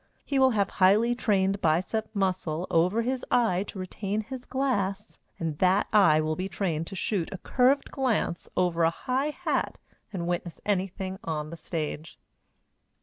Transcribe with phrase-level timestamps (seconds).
[0.25, 5.19] He will have a highly trained biceps muscle over his eye to retain his glass,
[5.39, 9.77] and that eye will be trained to shoot a curved glance over a high hat
[10.11, 12.17] and witness anything on the stage.